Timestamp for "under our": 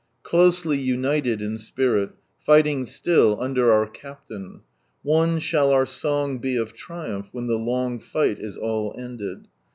3.39-3.85